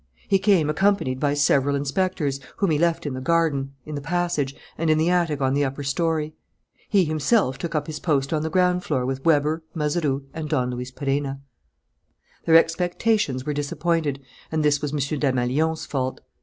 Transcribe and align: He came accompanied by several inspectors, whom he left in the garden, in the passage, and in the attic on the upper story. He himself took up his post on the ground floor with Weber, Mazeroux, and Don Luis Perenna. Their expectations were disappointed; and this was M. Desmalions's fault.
He 0.27 0.39
came 0.39 0.67
accompanied 0.67 1.19
by 1.19 1.35
several 1.35 1.75
inspectors, 1.75 2.39
whom 2.57 2.71
he 2.71 2.79
left 2.79 3.05
in 3.05 3.13
the 3.13 3.21
garden, 3.21 3.73
in 3.85 3.93
the 3.93 4.01
passage, 4.01 4.55
and 4.75 4.89
in 4.89 4.97
the 4.97 5.11
attic 5.11 5.41
on 5.41 5.53
the 5.53 5.63
upper 5.63 5.83
story. 5.83 6.33
He 6.89 7.05
himself 7.05 7.59
took 7.59 7.75
up 7.75 7.85
his 7.85 7.99
post 7.99 8.33
on 8.33 8.41
the 8.41 8.49
ground 8.49 8.83
floor 8.83 9.05
with 9.05 9.23
Weber, 9.23 9.61
Mazeroux, 9.75 10.23
and 10.33 10.49
Don 10.49 10.71
Luis 10.71 10.89
Perenna. 10.89 11.39
Their 12.45 12.55
expectations 12.55 13.45
were 13.45 13.53
disappointed; 13.53 14.19
and 14.51 14.65
this 14.65 14.81
was 14.81 14.91
M. 14.91 15.19
Desmalions's 15.19 15.85
fault. 15.85 16.21